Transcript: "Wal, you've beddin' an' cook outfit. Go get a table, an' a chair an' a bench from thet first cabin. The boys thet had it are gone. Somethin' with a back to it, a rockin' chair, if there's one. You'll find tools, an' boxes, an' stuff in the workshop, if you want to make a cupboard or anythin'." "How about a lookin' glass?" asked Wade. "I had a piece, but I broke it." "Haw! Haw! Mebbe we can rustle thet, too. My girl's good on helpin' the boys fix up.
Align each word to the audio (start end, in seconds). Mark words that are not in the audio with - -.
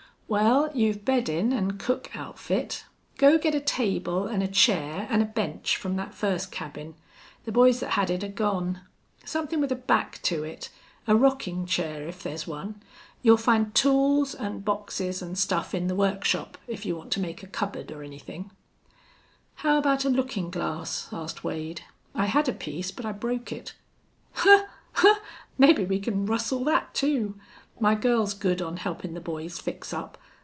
"Wal, 0.33 0.69
you've 0.73 1.03
beddin' 1.03 1.51
an' 1.51 1.71
cook 1.77 2.15
outfit. 2.15 2.85
Go 3.17 3.37
get 3.37 3.53
a 3.53 3.59
table, 3.59 4.29
an' 4.29 4.41
a 4.41 4.47
chair 4.47 5.05
an' 5.09 5.21
a 5.21 5.25
bench 5.25 5.75
from 5.75 5.97
thet 5.97 6.13
first 6.13 6.53
cabin. 6.53 6.95
The 7.43 7.51
boys 7.51 7.81
thet 7.81 7.89
had 7.95 8.09
it 8.09 8.23
are 8.23 8.29
gone. 8.29 8.79
Somethin' 9.25 9.59
with 9.59 9.73
a 9.73 9.75
back 9.75 10.21
to 10.21 10.45
it, 10.45 10.69
a 11.05 11.17
rockin' 11.17 11.65
chair, 11.65 12.07
if 12.07 12.23
there's 12.23 12.47
one. 12.47 12.81
You'll 13.21 13.35
find 13.35 13.75
tools, 13.75 14.33
an' 14.33 14.59
boxes, 14.61 15.21
an' 15.21 15.35
stuff 15.35 15.75
in 15.75 15.87
the 15.87 15.95
workshop, 15.95 16.57
if 16.65 16.85
you 16.85 16.95
want 16.95 17.11
to 17.11 17.19
make 17.19 17.43
a 17.43 17.45
cupboard 17.47 17.91
or 17.91 18.01
anythin'." 18.01 18.51
"How 19.55 19.77
about 19.79 20.05
a 20.05 20.09
lookin' 20.09 20.49
glass?" 20.49 21.09
asked 21.11 21.43
Wade. 21.43 21.81
"I 22.15 22.27
had 22.27 22.47
a 22.47 22.53
piece, 22.53 22.89
but 22.89 23.05
I 23.05 23.11
broke 23.11 23.51
it." 23.51 23.73
"Haw! 24.35 24.65
Haw! 24.93 25.19
Mebbe 25.57 25.79
we 25.89 25.99
can 25.99 26.25
rustle 26.25 26.63
thet, 26.63 26.93
too. 26.93 27.37
My 27.79 27.95
girl's 27.95 28.35
good 28.35 28.61
on 28.61 28.77
helpin' 28.77 29.15
the 29.15 29.19
boys 29.19 29.57
fix 29.59 29.91
up. 29.91 30.17